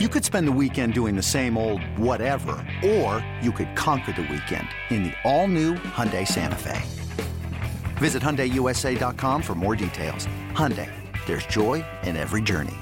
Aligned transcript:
You 0.00 0.08
could 0.08 0.24
spend 0.24 0.48
the 0.48 0.58
weekend 0.60 0.92
doing 0.92 1.14
the 1.14 1.22
same 1.22 1.56
old 1.56 1.80
whatever, 1.96 2.56
or 2.84 3.24
you 3.40 3.52
could 3.52 3.76
conquer 3.76 4.10
the 4.10 4.22
weekend 4.22 4.66
in 4.90 5.04
the 5.04 5.12
all-new 5.22 5.74
Hyundai 5.74 6.26
Santa 6.26 6.56
Fe. 6.56 6.82
Visit 7.98 8.20
HyundaiUSA.com 8.20 9.40
for 9.40 9.54
more 9.54 9.76
details. 9.76 10.26
Hyundai, 10.50 10.90
there's 11.26 11.46
joy 11.46 11.84
in 12.02 12.16
every 12.16 12.42
journey. 12.42 12.74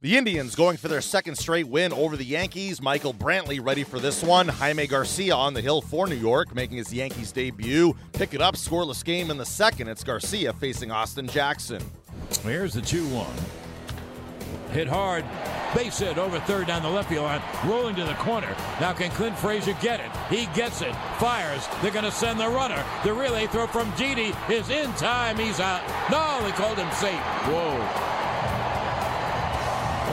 The 0.00 0.16
Indians 0.16 0.54
going 0.54 0.76
for 0.76 0.86
their 0.86 1.00
second 1.00 1.34
straight 1.34 1.66
win 1.66 1.92
over 1.92 2.16
the 2.16 2.24
Yankees. 2.24 2.80
Michael 2.80 3.12
Brantley 3.12 3.58
ready 3.60 3.82
for 3.82 3.98
this 3.98 4.22
one. 4.22 4.46
Jaime 4.46 4.86
Garcia 4.86 5.34
on 5.34 5.54
the 5.54 5.60
hill 5.60 5.82
for 5.82 6.06
New 6.06 6.14
York, 6.14 6.54
making 6.54 6.76
his 6.76 6.94
Yankees 6.94 7.32
debut. 7.32 7.96
Pick 8.12 8.32
it 8.32 8.40
up, 8.40 8.54
scoreless 8.54 9.04
game 9.04 9.28
in 9.28 9.38
the 9.38 9.44
second. 9.44 9.88
It's 9.88 10.04
Garcia 10.04 10.52
facing 10.52 10.92
Austin 10.92 11.26
Jackson. 11.26 11.82
Here's 12.44 12.74
the 12.74 12.80
2 12.80 13.08
1. 13.08 13.26
Hit 14.70 14.86
hard. 14.86 15.24
Base 15.74 15.98
hit 15.98 16.18
over 16.18 16.38
third 16.40 16.68
down 16.68 16.82
the 16.82 16.88
left 16.88 17.08
field 17.08 17.24
line, 17.24 17.42
rolling 17.64 17.96
to 17.96 18.04
the 18.04 18.14
corner. 18.14 18.54
Now 18.80 18.92
can 18.92 19.10
Clint 19.10 19.36
Frazier 19.36 19.76
get 19.80 20.00
it? 20.00 20.10
He 20.30 20.46
gets 20.54 20.82
it. 20.82 20.94
Fires. 21.18 21.66
They're 21.82 21.90
going 21.90 22.04
to 22.04 22.12
send 22.12 22.38
the 22.38 22.48
runner. 22.48 22.82
The 23.02 23.12
relay 23.12 23.46
throw 23.48 23.66
from 23.66 23.90
Didi 23.96 24.32
is 24.48 24.70
in 24.70 24.92
time. 24.92 25.36
He's 25.36 25.58
out. 25.58 25.82
No, 26.10 26.40
they 26.44 26.52
called 26.52 26.78
him 26.78 26.90
safe. 26.92 27.20
Whoa. 27.50 28.14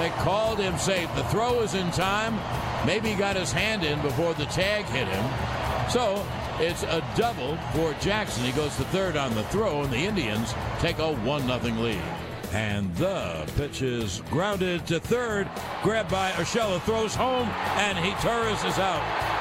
They 0.02 0.09
called 0.23 0.57
him 0.57 0.77
safe. 0.77 1.13
The 1.16 1.23
throw 1.25 1.59
was 1.59 1.75
in 1.75 1.91
time. 1.91 2.39
Maybe 2.85 3.09
he 3.09 3.16
got 3.16 3.35
his 3.35 3.52
hand 3.52 3.83
in 3.83 4.02
before 4.02 4.33
the 4.33 4.45
tag 4.45 4.85
hit 4.85 5.07
him. 5.07 5.89
So 5.91 6.25
it's 6.59 6.83
a 6.83 7.03
double 7.16 7.57
for 7.73 7.93
Jackson. 8.02 8.43
He 8.43 8.52
goes 8.53 8.75
to 8.77 8.83
third 8.85 9.16
on 9.16 9.35
the 9.35 9.43
throw, 9.43 9.83
and 9.83 9.91
the 9.91 9.97
Indians 9.97 10.55
take 10.80 10.97
a 10.97 11.13
1 11.13 11.41
0 11.45 11.59
lead. 11.75 12.02
And 12.51 12.93
the 12.95 13.49
pitch 13.55 13.81
is 13.81 14.21
grounded 14.29 14.85
to 14.87 14.99
third. 14.99 15.49
Grabbed 15.83 16.11
by 16.11 16.31
Urshela, 16.31 16.81
throws 16.81 17.15
home, 17.15 17.47
and 17.77 17.97
he 17.97 18.11
is 18.11 18.80
out. 18.80 19.31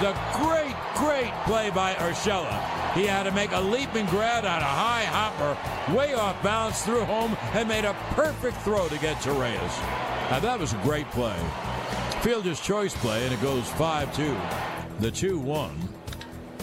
The 0.00 0.14
great, 0.38 0.76
great 0.94 1.32
play 1.44 1.70
by 1.70 1.94
Urshela. 1.94 2.94
He 2.94 3.06
had 3.06 3.24
to 3.24 3.32
make 3.32 3.52
a 3.52 3.60
leaping 3.60 4.06
grab 4.06 4.44
on 4.44 4.60
a 4.60 4.64
high 4.64 5.04
hopper, 5.04 5.56
way 5.96 6.14
off 6.14 6.40
balance, 6.42 6.84
threw 6.84 7.04
home, 7.04 7.36
and 7.52 7.68
made 7.68 7.84
a 7.84 7.94
perfect 8.10 8.58
throw 8.58 8.88
to 8.88 8.98
get 8.98 9.20
Torres. 9.22 9.78
Now 10.30 10.38
that 10.40 10.60
was 10.60 10.74
a 10.74 10.76
great 10.78 11.10
play. 11.10 11.36
Fielder's 12.20 12.60
choice 12.60 12.94
play, 12.96 13.24
and 13.24 13.32
it 13.32 13.40
goes 13.40 13.68
5 13.70 14.14
2. 14.14 14.36
The 15.00 15.10
2 15.10 15.38
1. 15.38 15.88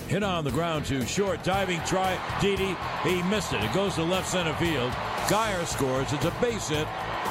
Hit 0.08 0.22
on 0.22 0.44
the 0.44 0.52
ground 0.52 0.86
to 0.86 1.06
short, 1.06 1.44
diving 1.44 1.82
try. 1.82 2.20
Didi, 2.40 2.76
he 3.04 3.24
missed 3.24 3.54
it. 3.54 3.64
It 3.64 3.74
goes 3.74 3.96
to 3.96 4.04
left 4.04 4.30
center 4.30 4.54
field. 4.56 4.94
Guyer 5.28 5.66
scores. 5.66 6.14
It's 6.14 6.26
a 6.26 6.34
base 6.40 6.70
hit 6.70 6.88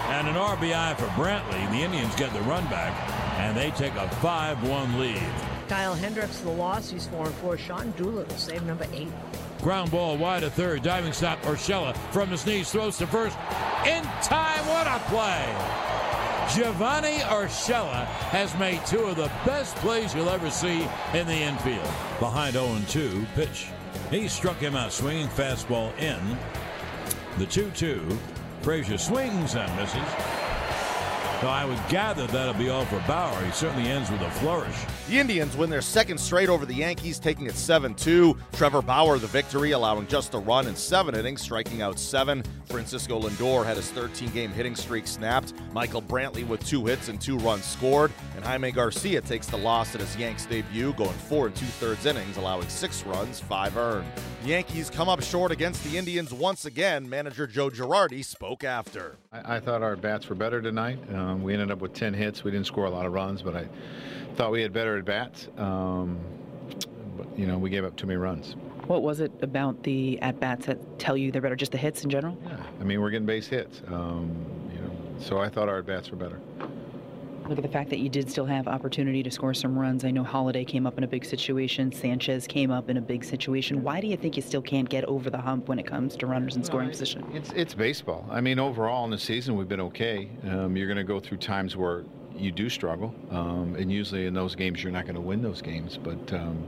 and 0.08 0.26
an 0.26 0.34
RBI 0.34 0.96
for 0.96 1.06
Brantley. 1.14 1.70
The 1.70 1.76
Indians 1.76 2.12
get 2.16 2.32
the 2.32 2.40
run 2.40 2.64
back, 2.64 2.92
and 3.38 3.56
they 3.56 3.70
take 3.70 3.94
a 3.94 4.08
5 4.16 4.68
1 4.68 4.98
lead. 4.98 5.22
Kyle 5.68 5.94
Hendricks, 5.94 6.40
the 6.40 6.50
loss. 6.50 6.90
He's 6.90 7.06
4 7.06 7.26
and 7.26 7.34
4. 7.36 7.56
Sean 7.56 7.92
Doolittle, 7.92 8.36
save 8.36 8.64
number 8.64 8.86
8. 8.92 9.08
Ground 9.62 9.92
ball 9.92 10.16
wide 10.16 10.42
to 10.42 10.50
third. 10.50 10.82
Diving 10.82 11.12
stop. 11.12 11.40
Urshela 11.42 11.96
from 12.12 12.30
his 12.30 12.44
knees 12.44 12.70
throws 12.70 12.98
to 12.98 13.06
first. 13.06 13.36
In 13.86 14.02
time. 14.22 14.66
What 14.66 14.88
a 14.88 14.98
play! 15.06 15.44
Giovanny 16.48 17.20
Urshela 17.20 18.04
has 18.34 18.56
made 18.58 18.84
two 18.86 19.04
of 19.04 19.16
the 19.16 19.30
best 19.46 19.76
plays 19.76 20.14
you'll 20.14 20.28
ever 20.30 20.50
see 20.50 20.86
in 21.14 21.26
the 21.28 21.32
infield. 21.32 21.88
Behind 22.18 22.54
0 22.54 22.80
2, 22.88 23.24
pitch. 23.36 23.68
He 24.10 24.26
struck 24.26 24.56
him 24.56 24.74
out 24.74 24.92
swinging 24.92 25.28
fastball 25.28 25.96
in. 25.98 26.20
The 27.36 27.46
2 27.46 27.70
2. 27.70 28.18
Frazier 28.62 28.96
swings 28.96 29.56
and 29.56 29.76
misses. 29.76 30.43
So 31.44 31.50
I 31.50 31.66
would 31.66 31.78
gather 31.90 32.26
that'll 32.28 32.54
be 32.54 32.70
all 32.70 32.86
for 32.86 33.04
Bauer. 33.06 33.38
He 33.44 33.52
certainly 33.52 33.90
ends 33.90 34.10
with 34.10 34.22
a 34.22 34.30
flourish. 34.30 34.74
The 35.10 35.18
Indians 35.18 35.54
win 35.58 35.68
their 35.68 35.82
second 35.82 36.16
straight 36.16 36.48
over 36.48 36.64
the 36.64 36.72
Yankees, 36.72 37.18
taking 37.18 37.44
it 37.44 37.54
7 37.54 37.94
2. 37.94 38.34
Trevor 38.52 38.80
Bauer, 38.80 39.18
the 39.18 39.26
victory, 39.26 39.72
allowing 39.72 40.06
just 40.06 40.32
a 40.32 40.38
run 40.38 40.66
in 40.66 40.74
seven 40.74 41.14
innings, 41.14 41.42
striking 41.42 41.82
out 41.82 41.98
seven. 41.98 42.42
Francisco 42.64 43.20
Lindor 43.20 43.62
had 43.62 43.76
his 43.76 43.90
13 43.90 44.30
game 44.30 44.52
hitting 44.52 44.74
streak 44.74 45.06
snapped. 45.06 45.52
Michael 45.74 46.00
Brantley 46.00 46.48
with 46.48 46.64
two 46.64 46.86
hits 46.86 47.10
and 47.10 47.20
two 47.20 47.36
runs 47.36 47.66
scored. 47.66 48.10
And 48.36 48.42
Jaime 48.42 48.72
Garcia 48.72 49.20
takes 49.20 49.46
the 49.46 49.58
loss 49.58 49.94
at 49.94 50.00
his 50.00 50.16
Yanks 50.16 50.46
debut, 50.46 50.94
going 50.94 51.10
four 51.10 51.48
and 51.48 51.54
two 51.54 51.66
thirds 51.66 52.06
innings, 52.06 52.38
allowing 52.38 52.70
six 52.70 53.04
runs, 53.04 53.38
five 53.38 53.76
earned. 53.76 54.10
The 54.44 54.48
Yankees 54.48 54.88
come 54.88 55.10
up 55.10 55.22
short 55.22 55.52
against 55.52 55.84
the 55.84 55.98
Indians 55.98 56.32
once 56.32 56.64
again. 56.64 57.06
Manager 57.06 57.46
Joe 57.46 57.68
Girardi 57.68 58.24
spoke 58.24 58.64
after. 58.64 59.18
I, 59.34 59.56
I 59.56 59.60
thought 59.60 59.82
our 59.82 59.96
bats 59.96 60.28
were 60.28 60.34
better 60.34 60.62
tonight. 60.62 60.98
Um, 61.12 61.42
we 61.42 61.52
ended 61.52 61.70
up 61.70 61.80
with 61.80 61.92
10 61.92 62.14
hits. 62.14 62.44
We 62.44 62.50
didn't 62.50 62.66
score 62.66 62.86
a 62.86 62.90
lot 62.90 63.06
of 63.06 63.12
runs, 63.12 63.42
but 63.42 63.56
I 63.56 63.66
thought 64.36 64.52
we 64.52 64.62
had 64.62 64.72
better 64.72 64.96
at 64.96 65.04
bats. 65.04 65.48
Um, 65.56 66.18
but, 67.16 67.26
you 67.38 67.46
know, 67.46 67.58
we 67.58 67.70
gave 67.70 67.84
up 67.84 67.96
too 67.96 68.06
many 68.06 68.16
runs. 68.16 68.56
What 68.86 69.02
was 69.02 69.20
it 69.20 69.32
about 69.40 69.82
the 69.82 70.20
at 70.20 70.38
bats 70.40 70.66
that 70.66 70.98
tell 70.98 71.16
you 71.16 71.32
they're 71.32 71.42
better? 71.42 71.56
Just 71.56 71.72
the 71.72 71.78
hits 71.78 72.04
in 72.04 72.10
general? 72.10 72.36
Yeah, 72.44 72.56
I 72.80 72.84
mean, 72.84 73.00
we're 73.00 73.10
getting 73.10 73.26
base 73.26 73.46
hits. 73.46 73.82
Um, 73.88 74.30
you 74.72 74.80
know, 74.80 74.90
so 75.18 75.38
I 75.38 75.48
thought 75.48 75.68
our 75.68 75.78
at 75.78 75.86
bats 75.86 76.10
were 76.10 76.16
better. 76.16 76.40
Look 77.48 77.58
at 77.58 77.62
the 77.62 77.70
fact 77.70 77.90
that 77.90 77.98
you 77.98 78.08
did 78.08 78.30
still 78.30 78.46
have 78.46 78.66
opportunity 78.66 79.22
to 79.22 79.30
score 79.30 79.52
some 79.52 79.78
runs. 79.78 80.02
I 80.04 80.10
know 80.10 80.24
Holliday 80.24 80.64
came 80.64 80.86
up 80.86 80.96
in 80.96 81.04
a 81.04 81.06
big 81.06 81.26
situation. 81.26 81.92
Sanchez 81.92 82.46
came 82.46 82.70
up 82.70 82.88
in 82.88 82.96
a 82.96 83.02
big 83.02 83.22
situation. 83.22 83.82
Why 83.82 84.00
do 84.00 84.06
you 84.06 84.16
think 84.16 84.36
you 84.36 84.42
still 84.42 84.62
can't 84.62 84.88
get 84.88 85.04
over 85.04 85.28
the 85.28 85.38
hump 85.38 85.68
when 85.68 85.78
it 85.78 85.86
comes 85.86 86.16
to 86.16 86.26
runners 86.26 86.56
in 86.56 86.64
scoring 86.64 86.88
position? 86.88 87.22
It's 87.34 87.50
it's 87.52 87.74
baseball. 87.74 88.26
I 88.30 88.40
mean, 88.40 88.58
overall 88.58 89.04
in 89.04 89.10
the 89.10 89.18
season 89.18 89.56
we've 89.56 89.68
been 89.68 89.80
okay. 89.82 90.30
Um, 90.44 90.74
you're 90.74 90.86
going 90.86 90.96
to 90.96 91.04
go 91.04 91.20
through 91.20 91.38
times 91.38 91.76
where 91.76 92.04
you 92.34 92.50
do 92.50 92.70
struggle, 92.70 93.14
um, 93.30 93.76
and 93.78 93.92
usually 93.92 94.24
in 94.24 94.32
those 94.32 94.54
games 94.54 94.82
you're 94.82 94.92
not 94.92 95.04
going 95.04 95.14
to 95.14 95.20
win 95.20 95.42
those 95.42 95.60
games. 95.60 95.98
But 96.02 96.32
um, 96.32 96.66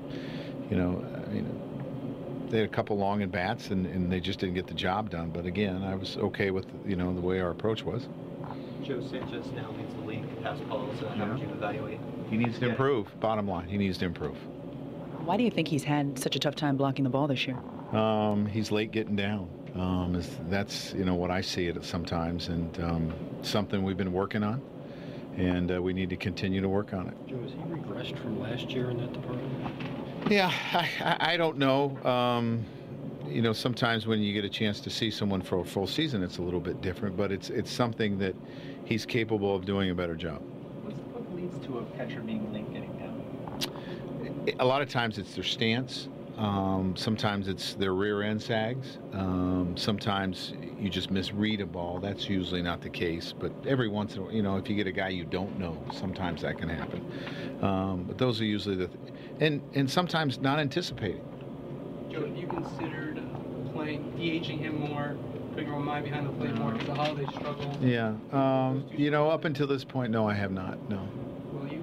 you 0.70 0.76
know, 0.76 1.02
I 1.26 1.32
mean, 1.32 2.46
they 2.50 2.58
had 2.58 2.66
a 2.66 2.72
couple 2.72 2.98
long 2.98 3.22
at 3.22 3.32
bats, 3.32 3.70
and, 3.70 3.86
and 3.86 4.12
they 4.12 4.20
just 4.20 4.40
didn't 4.40 4.54
get 4.54 4.66
the 4.66 4.74
job 4.74 5.08
done. 5.08 5.30
But 5.30 5.46
again, 5.46 5.82
I 5.82 5.94
was 5.94 6.18
okay 6.18 6.50
with 6.50 6.66
you 6.86 6.96
know 6.96 7.14
the 7.14 7.20
way 7.22 7.40
our 7.40 7.50
approach 7.50 7.82
was. 7.82 8.08
Joe 8.86 9.00
Sanchez 9.00 9.50
now 9.52 9.68
leads 9.72 9.94
the 9.94 10.02
league 10.52 10.60
in 10.60 10.68
pass 10.68 10.68
balls. 10.68 11.02
Uh, 11.02 11.08
how 11.14 11.26
would 11.26 11.38
you 11.40 11.48
evaluate? 11.48 12.00
He 12.30 12.36
needs 12.36 12.58
to 12.58 12.66
Yeah. 12.66 12.70
improve. 12.72 13.20
Bottom 13.20 13.48
line, 13.48 13.68
he 13.68 13.76
needs 13.78 13.98
to 13.98 14.04
improve. 14.04 14.36
Why 15.24 15.36
do 15.36 15.42
you 15.42 15.50
think 15.50 15.68
he's 15.68 15.84
had 15.84 16.18
such 16.18 16.36
a 16.36 16.38
tough 16.38 16.54
time 16.54 16.76
blocking 16.76 17.02
the 17.04 17.10
ball 17.10 17.26
this 17.26 17.46
year? 17.46 17.58
Um, 17.92 18.46
he's 18.46 18.70
late 18.70 18.92
getting 18.92 19.16
down. 19.16 19.48
Um, 19.74 20.20
that's 20.48 20.94
you 20.94 21.04
know 21.04 21.14
what 21.14 21.30
I 21.30 21.40
see 21.40 21.66
it 21.66 21.84
sometimes, 21.84 22.48
and 22.48 22.80
um, 22.82 23.12
something 23.42 23.82
we've 23.82 23.96
been 23.96 24.12
working 24.12 24.42
on, 24.42 24.62
and 25.36 25.70
uh, 25.70 25.82
we 25.82 25.92
need 25.92 26.08
to 26.10 26.16
continue 26.16 26.60
to 26.62 26.68
work 26.68 26.94
on 26.94 27.08
it. 27.08 27.14
Joe, 27.26 27.38
has 27.42 27.50
he 27.52 27.58
regressed 27.58 28.18
from 28.18 28.40
last 28.40 28.70
year 28.70 28.90
in 28.90 28.96
that 28.98 29.12
department? 29.12 29.52
Yeah, 30.30 30.50
I, 30.72 30.88
I, 31.00 31.32
I 31.34 31.36
don't 31.36 31.58
know. 31.58 31.96
Um, 32.04 32.64
you 33.28 33.42
know, 33.42 33.52
sometimes 33.52 34.06
when 34.06 34.20
you 34.20 34.32
get 34.32 34.44
a 34.44 34.48
chance 34.48 34.80
to 34.80 34.90
see 34.90 35.10
someone 35.10 35.40
for 35.40 35.58
a 35.58 35.64
full 35.64 35.86
season, 35.86 36.22
it's 36.22 36.38
a 36.38 36.42
little 36.42 36.60
bit 36.60 36.80
different, 36.80 37.16
but 37.16 37.32
it's 37.32 37.50
it's 37.50 37.70
something 37.70 38.18
that 38.18 38.34
he's 38.84 39.04
capable 39.04 39.54
of 39.54 39.64
doing 39.64 39.90
a 39.90 39.94
better 39.94 40.14
job. 40.14 40.40
What 40.40 41.34
leads 41.34 41.58
to 41.66 41.78
a 41.78 41.84
catcher 41.96 42.20
being 42.20 42.52
late 42.52 42.72
getting 42.72 42.92
down? 42.98 44.56
A 44.60 44.64
lot 44.64 44.82
of 44.82 44.88
times 44.88 45.18
it's 45.18 45.34
their 45.34 45.44
stance. 45.44 46.08
Um, 46.36 46.94
sometimes 46.96 47.48
it's 47.48 47.74
their 47.74 47.94
rear 47.94 48.22
end 48.22 48.42
sags. 48.42 48.98
Um, 49.12 49.74
sometimes 49.76 50.52
you 50.78 50.90
just 50.90 51.10
misread 51.10 51.62
a 51.62 51.66
ball. 51.66 51.98
That's 51.98 52.28
usually 52.28 52.60
not 52.60 52.82
the 52.82 52.90
case, 52.90 53.32
but 53.32 53.52
every 53.66 53.88
once 53.88 54.14
in 54.14 54.20
a 54.20 54.24
while, 54.24 54.32
you 54.32 54.42
know, 54.42 54.56
if 54.56 54.68
you 54.68 54.76
get 54.76 54.86
a 54.86 54.92
guy 54.92 55.08
you 55.08 55.24
don't 55.24 55.58
know, 55.58 55.82
sometimes 55.92 56.42
that 56.42 56.58
can 56.58 56.68
happen. 56.68 57.10
Um, 57.62 58.04
but 58.04 58.18
those 58.18 58.40
are 58.40 58.44
usually 58.44 58.76
the, 58.76 58.90
and 59.40 59.62
and 59.74 59.90
sometimes 59.90 60.38
not 60.38 60.58
anticipating. 60.58 61.24
Joe, 62.10 62.26
have 62.26 62.36
you 62.36 62.46
considered 62.46 63.20
playing, 63.72 64.10
DH-ing 64.16 64.58
him 64.58 64.80
more, 64.80 65.16
putting 65.54 65.68
Romine 65.68 66.04
behind 66.04 66.26
the 66.26 66.30
plate 66.32 66.54
more 66.54 66.72
because 66.72 66.86
the 66.86 66.94
Holliday 66.94 67.26
struggle? 67.32 67.76
Yeah. 67.80 68.14
Um, 68.32 68.86
you 68.90 69.10
know, 69.10 69.28
up 69.30 69.44
until 69.44 69.66
this 69.66 69.84
point, 69.84 70.10
no, 70.12 70.26
I 70.28 70.34
have 70.34 70.50
not. 70.52 70.78
No. 70.88 71.06
Will 71.52 71.68
you? 71.72 71.82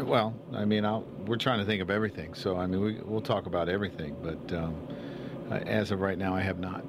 Uh, 0.00 0.04
Well, 0.04 0.34
I 0.54 0.64
mean, 0.64 0.84
I'll, 0.84 1.02
we're 1.26 1.36
trying 1.36 1.58
to 1.58 1.64
think 1.64 1.82
of 1.82 1.90
everything. 1.90 2.34
So, 2.34 2.56
I 2.56 2.66
mean, 2.66 2.80
we, 2.80 3.00
we'll 3.04 3.20
talk 3.20 3.46
about 3.46 3.68
everything. 3.68 4.16
But 4.22 4.56
um, 4.56 4.76
uh, 5.50 5.54
as 5.66 5.90
of 5.90 6.00
right 6.00 6.18
now, 6.18 6.34
I 6.34 6.40
have 6.40 6.58
not. 6.58 6.84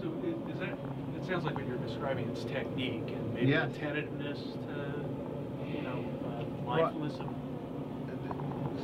So 0.00 0.12
i- 0.22 0.50
is 0.52 0.58
that, 0.60 0.68
it 0.68 1.26
sounds 1.26 1.44
like 1.44 1.54
what 1.56 1.66
you're 1.66 1.76
describing 1.78 2.28
is 2.30 2.44
technique 2.44 3.04
and 3.08 3.34
maybe 3.34 3.46
Yeah. 3.52 3.66
attentiveness 3.66 4.38
to, 4.38 5.66
you 5.74 5.82
know, 5.82 6.04
uh, 6.26 6.66
mindfulness 6.66 7.14
of, 7.14 7.26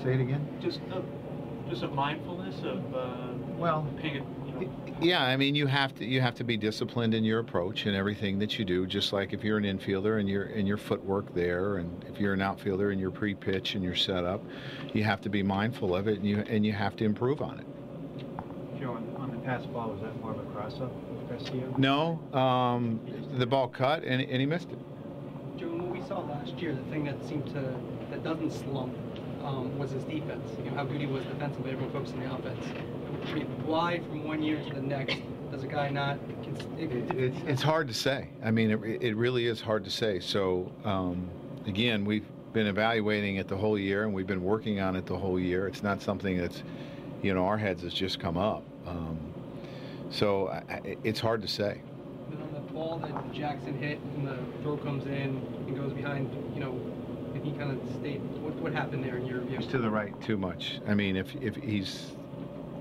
Say 0.02 0.14
it 0.14 0.20
again. 0.20 0.47
just, 0.61 0.81
uh, 0.93 1.00
just 1.70 1.82
a 1.82 1.88
mindfulness 1.88 2.56
of, 2.62 2.94
uh, 2.94 3.29
Well, 3.64 3.87
paying, 3.96 4.16
it, 4.16 4.25
you 4.46 4.66
know, 4.66 4.96
Yeah, 5.00 5.22
I 5.25 5.38
mean, 5.38 5.55
you 5.55 5.66
have 5.66 5.94
to 5.94 6.05
you 6.05 6.20
have 6.20 6.34
to 6.34 6.44
be 6.44 6.58
disciplined 6.58 7.14
in 7.14 7.25
your 7.25 7.38
approach 7.38 7.87
and 7.87 7.96
everything 7.96 8.38
that 8.40 8.58
you 8.58 8.64
do. 8.66 8.87
Just 8.87 9.14
like 9.14 9.32
if 9.32 9.43
you're 9.43 9.56
an 9.56 9.64
infielder 9.64 10.20
and 10.20 10.28
your 10.28 10.44
and 10.44 10.69
your 10.69 10.76
footwork 10.76 11.34
there, 11.34 11.78
and 11.78 12.05
if 12.05 12.20
you're 12.20 12.34
an 12.34 12.43
outfielder 12.43 12.90
and 12.90 13.00
your 13.00 13.11
pre-pitch 13.11 13.75
and 13.75 13.82
your 13.82 13.94
setup, 13.94 14.44
you 14.93 15.02
have 15.02 15.22
to 15.22 15.31
be 15.31 15.43
mindful 15.43 15.96
of 15.96 16.08
it, 16.08 16.19
and 16.19 16.28
you 16.28 16.44
and 16.46 16.66
you 16.66 16.75
have 16.75 16.94
to 16.96 17.06
improve 17.06 17.40
on 17.40 17.58
it. 17.61 17.66
Joe, 18.78 18.93
on, 18.93 19.16
on 19.16 19.31
the 19.31 19.38
pass 19.38 19.64
ball, 19.64 19.93
was 19.93 20.02
that 20.02 20.14
more 20.20 20.32
of 20.32 20.40
a 20.40 20.44
cross-up 20.52 20.93
with 21.11 21.26
Garcia? 21.31 21.66
No, 21.78 22.20
um, 22.38 23.00
the 23.38 23.46
ball 23.46 23.69
cut 23.69 24.05
and, 24.05 24.20
and 24.20 24.40
he 24.40 24.46
missed 24.46 24.70
it. 24.72 24.78
Joe, 25.56 25.69
what 25.69 25.88
we 25.88 26.00
we 26.05 26.11
saw 26.11 26.20
last 26.20 26.58
year, 26.58 26.75
the 26.75 26.82
thing 26.90 27.05
that 27.05 27.16
seemed 27.26 27.46
to 27.46 27.75
that 28.11 28.22
doesn't 28.22 28.50
slump 28.50 28.94
um, 29.43 29.78
was 29.78 29.90
his 29.90 30.05
defense. 30.05 30.50
You 30.58 30.70
know 30.70 30.76
how 30.76 30.84
good 30.84 31.00
he 31.00 31.06
was 31.06 31.25
defensively. 31.25 31.70
Everyone 31.70 31.93
focused 31.93 32.14
on 32.14 32.20
the 32.20 32.34
offense. 32.34 32.66
Why 33.64 33.99
from 33.99 34.25
one 34.25 34.43
year 34.43 34.62
to 34.62 34.75
the 34.75 34.81
next 34.81 35.16
does 35.50 35.62
a 35.62 35.66
guy 35.66 35.88
not? 35.90 36.19
It, 36.78 36.90
it's, 37.16 37.40
it's 37.46 37.62
hard 37.62 37.88
to 37.88 37.94
say. 37.94 38.28
I 38.43 38.50
mean, 38.50 38.70
it, 38.70 39.02
it 39.02 39.16
really 39.16 39.46
is 39.46 39.61
hard 39.61 39.84
to 39.84 39.90
say. 39.90 40.20
So 40.20 40.72
um, 40.84 41.28
again, 41.66 42.05
we've 42.05 42.26
been 42.52 42.66
evaluating 42.66 43.37
it 43.37 43.49
the 43.49 43.56
whole 43.56 43.78
year, 43.78 44.05
and 44.05 44.14
we've 44.14 44.26
been 44.26 44.44
working 44.44 44.81
on 44.81 44.94
it 44.96 45.06
the 45.06 45.16
whole 45.16 45.40
year. 45.40 45.66
It's 45.66 45.82
not 45.82 46.00
something 46.00 46.38
that's, 46.38 46.62
you 47.22 47.34
know, 47.34 47.44
our 47.46 47.58
heads 47.58 47.82
has 47.82 47.93
just 47.93 48.20
come 48.20 48.37
up. 48.37 48.62
Um, 48.87 49.19
so 50.11 50.49
I, 50.49 50.96
it's 51.02 51.19
hard 51.20 51.43
to 51.43 51.49
say. 51.49 51.81
But 52.31 52.40
on 52.40 52.52
the 52.55 52.72
ball 52.72 52.99
that 52.99 53.32
Jackson 53.32 53.76
hit 53.76 53.99
and 54.16 54.28
the 54.28 54.38
throw 54.62 54.76
comes 54.76 55.06
in 55.06 55.43
and 55.66 55.76
goes 55.76 55.93
behind, 55.93 56.31
you 56.55 56.61
know, 56.61 56.78
if 57.34 57.43
he 57.43 57.52
kind 57.52 57.72
of 57.72 57.94
stayed, 57.96 58.20
what, 58.40 58.55
what 58.56 58.72
happened 58.72 59.02
there 59.02 59.16
in 59.16 59.26
your 59.26 59.40
view? 59.40 59.58
He's 59.58 59.66
to 59.69 59.78
the 59.78 59.90
right 59.90 60.19
too 60.22 60.37
much. 60.37 60.81
I 60.87 60.94
mean, 60.94 61.16
if 61.16 61.34
if 61.37 61.56
he's 61.56 62.12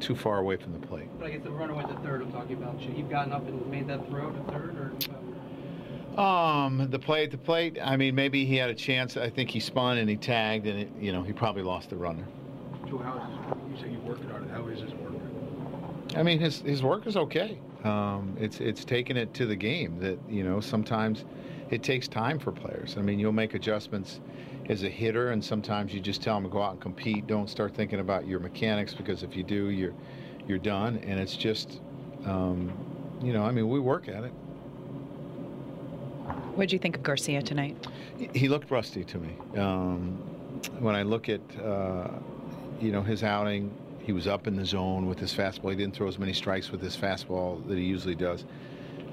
too 0.03 0.15
far 0.15 0.39
away 0.39 0.57
from 0.57 0.73
the 0.73 0.85
plate. 0.85 1.07
But 1.17 1.27
I 1.27 1.31
guess 1.31 1.44
the 1.44 1.51
runner 1.51 1.73
went 1.73 1.88
to 1.88 1.95
third. 2.07 2.21
I'm 2.21 2.31
talking 2.31 2.57
about. 2.57 2.79
Should 2.81 2.91
he 2.91 3.01
have 3.01 3.09
gotten 3.09 3.31
up 3.31 3.47
and 3.47 3.65
made 3.67 3.88
that 3.88 4.07
throw 4.09 4.29
to 4.29 4.51
third, 4.51 4.75
or? 4.77 6.19
Um, 6.19 6.88
the 6.91 7.00
play 7.00 7.23
at 7.23 7.31
the 7.31 7.38
plate. 7.38 7.79
I 7.81 7.97
mean, 7.97 8.13
maybe 8.13 8.45
he 8.45 8.55
had 8.57 8.69
a 8.69 8.75
chance. 8.75 9.17
I 9.17 9.29
think 9.29 9.50
he 9.50 9.59
spun 9.59 9.97
and 9.97 10.09
he 10.09 10.15
tagged, 10.15 10.67
and 10.67 10.79
it, 10.79 10.89
you 11.00 11.11
know 11.11 11.23
he 11.23 11.33
probably 11.33 11.63
lost 11.63 11.89
the 11.89 11.95
runner. 11.95 12.25
So 12.89 12.97
how 13.00 13.17
is 13.17 13.23
his, 13.23 13.81
you 13.81 13.88
say 13.88 13.91
you 13.94 14.00
working 14.00 14.29
on 14.31 14.44
it? 14.44 14.50
How 14.51 14.67
is 14.67 14.81
his 14.81 14.91
work? 14.94 15.13
I 16.15 16.21
mean, 16.21 16.39
his 16.39 16.59
his 16.61 16.83
work 16.83 17.07
is 17.07 17.17
okay. 17.17 17.57
Um, 17.83 18.35
it's 18.39 18.59
it's 18.59 18.85
taking 18.85 19.17
it 19.17 19.33
to 19.35 19.45
the 19.45 19.56
game 19.56 19.97
that 19.99 20.19
you 20.29 20.44
know 20.44 20.59
sometimes 20.59 21.25
it 21.71 21.81
takes 21.81 22.07
time 22.07 22.38
for 22.38 22.51
players. 22.51 22.95
I 22.97 23.01
mean, 23.01 23.17
you'll 23.19 23.31
make 23.31 23.56
adjustments 23.56 24.19
as 24.69 24.83
a 24.83 24.89
hitter, 24.89 25.31
and 25.31 25.44
sometimes 25.44 25.94
you 25.94 26.00
just 26.00 26.21
tell 26.21 26.36
them 26.36 26.44
to 26.44 26.50
go 26.50 26.62
out 26.62 26.74
and 26.74 26.81
compete. 26.81 27.27
Don't 27.27 27.50
start 27.50 27.75
thinking 27.75 28.00
about 28.00 28.27
your 28.27 28.39
mechanics 28.39 28.94
because 28.94 29.24
if 29.24 29.36
you 29.36 29.44
do, 29.44 29.69
you're 29.69 29.94
you're 30.48 30.57
done. 30.57 30.98
And 31.06 31.19
it's 31.19 31.36
just, 31.36 31.80
um, 32.25 32.71
you 33.21 33.33
know, 33.33 33.44
I 33.44 33.51
mean, 33.51 33.69
we 33.69 33.80
work 33.80 34.07
at 34.10 34.24
it. 34.24 34.33
What 36.56 36.63
did 36.63 36.74
you 36.74 36.80
think 36.80 36.98
of 36.98 37.04
Garcia 37.04 37.42
tonight? 37.42 37.88
He 38.33 38.48
looked 38.48 38.69
rusty 38.69 39.04
to 39.06 39.18
me. 39.18 39.36
Um, 39.57 40.18
when 40.80 40.95
I 40.95 41.04
look 41.04 41.30
at, 41.30 41.42
uh, 41.62 42.09
you 42.80 42.92
know, 42.92 43.01
his 43.01 43.24
outing, 43.24 43.74
he 44.00 44.12
was 44.12 44.27
up 44.27 44.48
in 44.48 44.56
the 44.56 44.66
zone 44.66 45.07
with 45.07 45.18
his 45.18 45.33
fastball. 45.33 45.71
He 45.71 45.77
didn't 45.77 45.95
throw 45.95 46.07
as 46.07 46.19
many 46.19 46.33
strikes 46.33 46.71
with 46.71 46.81
his 46.81 46.95
fastball 46.95 47.66
that 47.68 47.77
he 47.77 47.83
usually 47.83 48.16
does. 48.16 48.45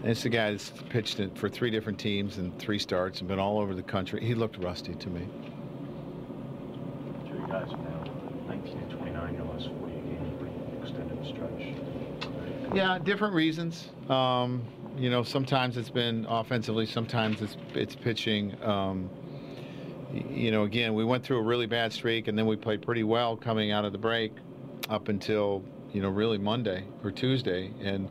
And 0.03 0.11
it's 0.11 0.23
the 0.23 0.31
guy 0.31 0.53
that's 0.53 0.73
pitched 0.89 1.21
it 1.21 1.37
for 1.37 1.49
three 1.49 1.71
different 1.71 1.99
teams 1.99 2.39
and 2.39 2.59
three 2.59 2.79
starts 2.79 3.21
and 3.21 3.29
been 3.29 3.39
all 3.39 3.59
over 3.59 3.75
the 3.75 3.83
country. 3.83 4.25
He 4.25 4.35
looked 4.35 4.57
rusty 4.59 4.95
to 4.95 5.11
me. 5.11 5.27
Two 7.29 7.47
guys 7.47 7.71
now, 7.71 8.05
19 8.49 8.79
and 8.79 8.91
29, 8.93 9.35
your 9.35 9.45
last 9.45 9.69
40 9.79 9.93
games, 9.93 10.41
pretty 10.41 10.55
extended 10.81 11.27
stretch. 11.27 12.75
Yeah, 12.75 12.99
different 12.99 13.35
reasons. 13.35 13.91
Um, 14.09 14.63
you 14.97 15.11
know, 15.11 15.23
sometimes 15.23 15.77
it's 15.77 15.91
been 15.91 16.25
offensively, 16.29 16.87
sometimes 16.87 17.43
it's 17.43 17.57
it's 17.75 17.95
pitching. 17.95 18.57
Um, 18.63 19.11
you 20.13 20.51
know, 20.51 20.65
again, 20.65 20.95
we 20.95 21.05
went 21.05 21.25
through 21.25 21.39
a 21.39 21.43
really 21.43 21.67
bad 21.67 21.93
streak, 21.93 22.27
and 22.27 22.39
then 22.39 22.47
we 22.47 22.57
played 22.57 22.83
pretty 22.83 23.05
well 23.05 23.37
coming 23.37 23.71
out 23.71 23.85
of 23.85 23.93
the 23.93 23.99
break, 23.99 24.33
up 24.89 25.09
until 25.09 25.63
you 25.93 26.01
know 26.01 26.09
really 26.09 26.39
Monday 26.39 26.85
or 27.05 27.11
Tuesday, 27.11 27.73
and 27.83 28.09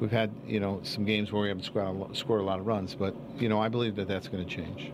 we've 0.00 0.10
had 0.12 0.30
you 0.46 0.60
know 0.60 0.80
some 0.82 1.04
games 1.04 1.32
where 1.32 1.42
we 1.42 1.48
haven't 1.48 1.64
scored 1.64 1.86
a 1.86 1.90
lot, 1.90 2.16
scored 2.16 2.40
a 2.40 2.44
lot 2.44 2.58
of 2.58 2.66
runs, 2.66 2.94
but 2.94 3.14
you 3.38 3.48
know 3.48 3.60
I 3.60 3.68
believe 3.68 3.96
that 3.96 4.08
that's 4.08 4.28
going 4.28 4.44
to 4.44 4.50
change. 4.50 4.92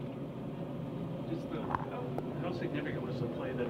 The, 1.51 1.61
how 1.61 2.53
significant 2.59 3.03
was 3.07 3.21
the 3.21 3.27
play 3.29 3.53
that 3.53 3.69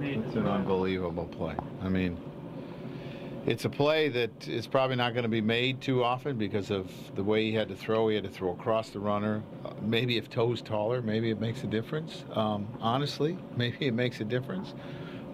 made? 0.00 0.18
It's 0.26 0.36
an 0.36 0.46
unbelievable 0.46 1.26
play. 1.26 1.54
I 1.82 1.88
mean, 1.88 2.16
it's 3.46 3.64
a 3.64 3.68
play 3.68 4.08
that 4.08 4.48
is 4.48 4.66
probably 4.66 4.96
not 4.96 5.12
going 5.12 5.24
to 5.24 5.28
be 5.28 5.40
made 5.40 5.80
too 5.80 6.02
often 6.02 6.38
because 6.38 6.70
of 6.70 6.90
the 7.14 7.22
way 7.22 7.44
he 7.44 7.52
had 7.54 7.68
to 7.68 7.76
throw. 7.76 8.08
He 8.08 8.14
had 8.14 8.24
to 8.24 8.30
throw 8.30 8.52
across 8.52 8.90
the 8.90 9.00
runner. 9.00 9.42
Uh, 9.64 9.72
maybe 9.82 10.16
if 10.16 10.30
toes 10.30 10.62
taller, 10.62 11.02
maybe 11.02 11.30
it 11.30 11.40
makes 11.40 11.64
a 11.64 11.66
difference. 11.66 12.24
Um, 12.32 12.68
honestly, 12.80 13.36
maybe 13.56 13.86
it 13.86 13.94
makes 13.94 14.20
a 14.20 14.24
difference. 14.24 14.74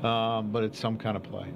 Um, 0.02 0.50
but 0.50 0.62
it's 0.62 0.78
some 0.78 0.98
kind 0.98 1.16
of 1.16 1.22
play. 1.22 1.46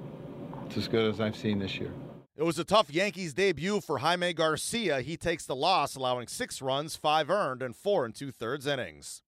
It's 0.67 0.77
as 0.77 0.89
good 0.89 1.13
as 1.13 1.21
I've 1.21 1.37
seen 1.37 1.59
this 1.59 1.77
year. 1.77 1.93
It 2.41 2.45
was 2.45 2.59
a 2.59 2.65
tough 2.65 2.91
Yankees 2.91 3.35
debut 3.35 3.83
for 3.83 3.99
Jaime 3.99 4.33
Garcia. 4.33 5.03
He 5.03 5.19
takes 5.19 5.45
the 5.45 5.55
loss, 5.55 5.95
allowing 5.95 6.27
six 6.27 6.63
runs, 6.63 6.97
five 6.97 7.29
earned, 7.29 7.61
and 7.61 7.77
four 7.77 8.07
and 8.07 8.15
two 8.15 8.33
thirds 8.33 8.67
innings. 8.67 9.21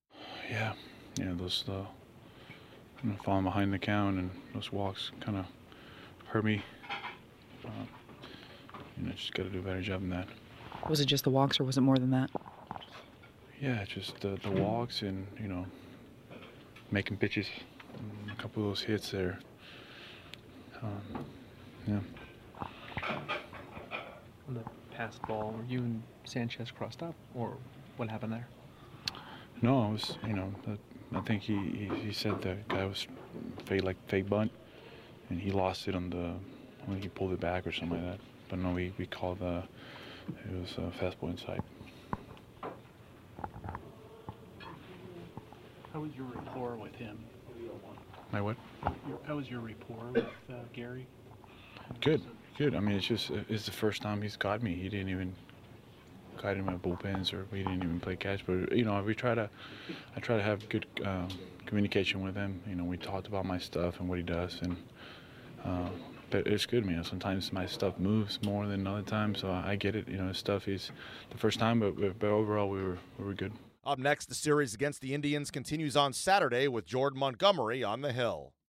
Yeah, 0.51 0.73
yeah, 1.19 1.35
those 1.37 1.63
uh, 1.69 1.85
you 3.05 3.11
know, 3.11 3.17
falling 3.23 3.45
behind 3.45 3.71
the 3.71 3.79
count 3.79 4.17
and 4.17 4.31
those 4.55 4.73
walks 4.73 5.11
kind 5.21 5.37
of 5.37 5.45
hurt 6.25 6.43
me. 6.43 6.65
Uh, 7.63 7.69
you 8.97 9.07
know, 9.07 9.13
just 9.13 9.35
got 9.35 9.43
to 9.43 9.51
do 9.51 9.59
a 9.59 9.63
better 9.63 9.83
job 9.83 10.01
than 10.01 10.09
that. 10.09 10.29
Was 10.89 11.01
it 11.01 11.05
just 11.05 11.25
the 11.25 11.31
walks, 11.31 11.61
or 11.61 11.65
was 11.65 11.77
it 11.77 11.83
more 11.83 11.99
than 11.99 12.13
that? 12.13 12.31
Yeah, 13.61 13.85
just 13.85 14.25
uh, 14.25 14.37
the 14.43 14.53
walks 14.53 15.03
and 15.03 15.27
you 15.39 15.49
know, 15.49 15.67
making 16.91 17.19
pitches. 17.19 17.47
A 18.33 18.41
couple 18.41 18.63
of 18.63 18.71
those 18.71 18.81
hits 18.81 19.11
there. 19.11 19.39
Um, 20.83 21.27
yeah. 21.87 21.99
On 23.09 24.55
the 24.55 24.63
pass 24.95 25.19
ball, 25.27 25.55
were 25.57 25.65
you 25.65 25.81
and 25.81 26.03
Sanchez 26.25 26.71
crossed 26.71 27.03
up, 27.03 27.15
or 27.35 27.57
what 27.97 28.09
happened 28.09 28.33
there? 28.33 28.49
No, 29.61 29.83
I 29.83 29.91
was, 29.91 30.17
you 30.27 30.33
know, 30.33 30.53
I 31.15 31.21
think 31.21 31.43
he, 31.43 31.55
he, 31.55 31.91
he 32.07 32.13
said 32.13 32.43
the 32.43 32.57
guy 32.69 32.85
was 32.85 33.07
fake 33.67 33.85
like 33.85 33.97
fake 34.09 34.29
bunt, 34.29 34.51
and 35.31 35.41
he 35.41 35.51
lost 35.51 35.87
it 35.89 35.95
on 35.95 36.11
the, 36.11 36.33
when 36.87 37.01
he 37.01 37.09
pulled 37.09 37.33
it 37.33 37.41
back 37.41 37.67
or 37.67 37.73
something 37.73 38.03
like 38.03 38.19
that. 38.19 38.21
But 38.49 38.59
no, 38.59 38.73
we, 38.73 38.93
we 38.99 39.07
called 39.07 39.39
the, 39.39 39.63
it 40.29 40.61
was 40.61 40.73
a 40.79 40.91
fastball 41.03 41.31
inside. 41.31 41.63
How 45.93 46.01
was 46.01 46.11
your 46.17 46.27
rapport 46.27 46.77
with 46.77 46.95
him? 46.95 47.19
My 48.33 48.41
what? 48.41 48.57
Your, 49.07 49.19
how 49.27 49.37
was 49.37 49.51
your 49.51 49.61
rapport 49.61 50.07
with 50.13 50.25
uh, 50.51 50.55
Gary? 50.73 51.07
Good, 52.01 52.23
good. 52.63 52.77
I 52.77 52.81
mean, 52.81 52.97
it's 52.97 53.07
just 53.07 53.31
it's 53.49 53.67
the 53.67 53.73
first 53.73 54.03
time 54.03 54.23
he's 54.23 54.37
got 54.37 54.63
me. 54.63 54.75
He 54.75 54.89
didn't 54.89 55.09
even 55.09 55.35
guide 56.41 56.57
in 56.57 56.65
my 56.65 56.75
bullpens, 56.75 57.33
or 57.33 57.47
we 57.51 57.59
didn't 57.59 57.83
even 57.83 57.99
play 57.99 58.17
catch. 58.17 58.47
But 58.47 58.73
you 58.77 58.85
know, 58.85 59.03
we 59.03 59.15
try 59.15 59.35
to, 59.35 59.51
I 60.17 60.21
try 60.21 60.37
to 60.37 60.43
have 60.43 60.69
good 60.69 60.87
um, 61.05 61.29
communication 61.67 62.23
with 62.23 62.37
him. 62.37 62.61
You 62.69 62.77
know, 62.77 62.85
we 62.85 62.97
talked 62.97 63.27
about 63.27 63.47
my 63.47 63.59
stuff 63.59 63.99
and 63.99 64.09
what 64.09 64.19
he 64.19 64.25
does, 64.25 64.61
and 64.63 64.77
uh, 65.65 65.89
but 66.31 66.47
it's 66.47 66.67
good, 66.67 66.87
man. 66.87 67.03
Sometimes 67.05 67.53
my 67.53 67.67
stuff 67.67 67.99
moves 67.99 68.41
more 68.43 68.67
than 68.67 68.87
other 68.87 69.03
times, 69.03 69.41
so 69.41 69.51
I 69.51 69.75
get 69.77 69.97
it. 69.97 70.09
You 70.09 70.19
know, 70.19 70.29
his 70.29 70.39
stuff 70.39 70.69
is 70.69 70.93
the 71.31 71.39
first 71.39 71.59
time, 71.59 71.81
but 71.81 72.19
but 72.19 72.29
overall 72.29 72.71
we 72.71 72.83
were 72.83 72.99
we 73.19 73.25
were 73.25 73.35
good. 73.35 73.53
Up 73.85 73.99
next, 73.99 74.27
the 74.27 74.37
series 74.37 74.75
against 74.75 75.01
the 75.01 75.13
Indians 75.13 75.51
continues 75.51 75.97
on 75.97 76.13
Saturday 76.13 76.69
with 76.69 76.87
Jordan 76.87 77.19
Montgomery 77.19 77.83
on 77.83 78.03
the 78.03 78.13
hill. 78.13 78.53